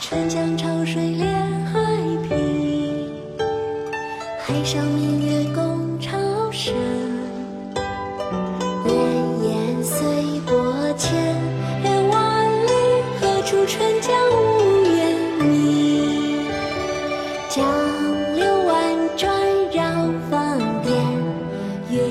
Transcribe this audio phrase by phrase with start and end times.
[0.00, 1.28] 春江潮水连
[1.66, 1.78] 海
[2.26, 3.10] 平，
[4.40, 6.16] 海上明月共潮
[6.50, 6.97] 生。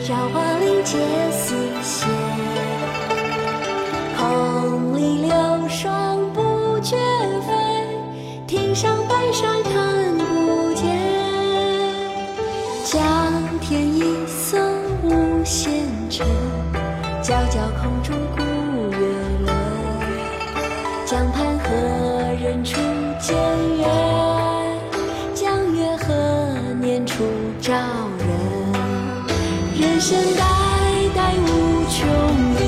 [0.07, 0.97] 照花林皆
[1.33, 1.53] 似
[1.83, 2.07] 霰。
[4.15, 6.95] 空里流霜不觉
[7.41, 7.51] 飞，
[8.47, 10.87] 汀上白山看不见。
[12.85, 13.03] 江
[13.59, 14.57] 天一色
[15.03, 16.25] 无限尘，
[17.21, 18.41] 皎皎空中孤
[18.95, 18.97] 月
[19.45, 19.53] 轮。
[21.05, 21.69] 江畔何
[22.41, 22.79] 人初
[23.19, 23.35] 见
[23.77, 23.83] 月？
[25.33, 26.13] 江月何
[26.79, 27.25] 年初
[27.59, 27.73] 照
[28.19, 28.46] 人？
[29.79, 30.41] 人生代
[31.13, 31.97] 代无穷
[32.55, 32.61] 已，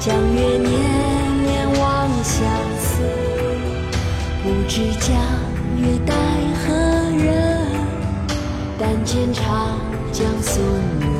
[0.00, 0.66] 江月年
[1.44, 2.36] 年望相
[2.78, 3.02] 思。
[4.42, 5.14] 不知江
[5.76, 6.14] 月待
[6.54, 6.72] 何
[7.22, 7.28] 人？
[8.78, 9.78] 但见长
[10.10, 10.64] 江送
[11.00, 11.17] 流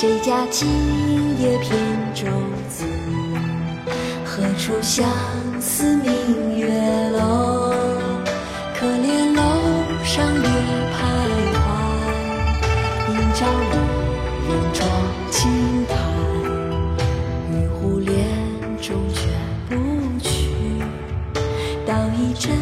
[0.00, 0.68] 谁家今
[1.40, 1.72] 夜扁
[2.14, 2.24] 舟
[2.68, 2.84] 子？
[4.24, 5.04] 何处相
[5.60, 6.68] 思明月
[7.10, 7.74] 楼？
[8.78, 9.42] 可怜楼
[10.04, 10.48] 上月
[10.94, 10.96] 徘
[11.52, 11.58] 徊，
[13.10, 13.74] 应照离
[14.46, 14.88] 人妆
[15.32, 15.50] 轻
[15.88, 15.90] 叹。
[17.50, 18.14] 玉壶帘
[18.80, 19.18] 中卷
[19.68, 19.74] 不
[20.20, 20.30] 去。
[21.84, 22.54] 道一枕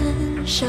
[0.47, 0.67] 上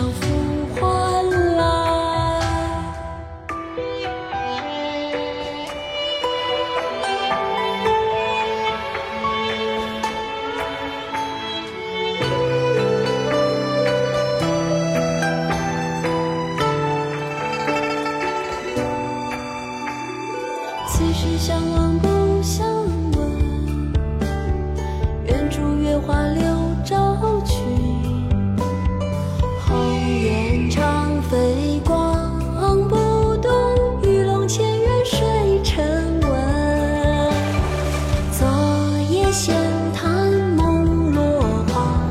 [39.40, 39.56] 闲
[39.94, 41.22] 谈梦落
[41.68, 42.02] 花，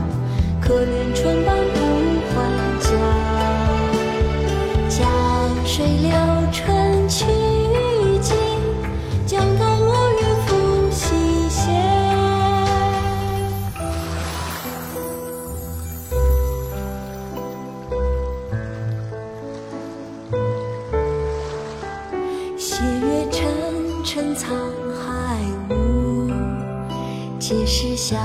[0.61, 1.79] 可怜春半不
[2.31, 2.35] 还
[2.79, 2.87] 家。
[4.89, 4.97] 江
[5.67, 6.09] 水流
[6.53, 7.27] 春去
[8.23, 8.37] 尽，
[9.27, 11.59] 江潭落月复西斜。
[22.57, 23.43] 斜月沉
[24.05, 24.47] 沉藏，
[27.49, 28.17] 皆是潇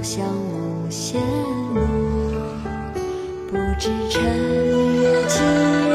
[0.00, 1.20] 潇无限
[1.74, 1.80] 路。
[3.48, 4.22] 不知晨
[5.02, 5.89] 月几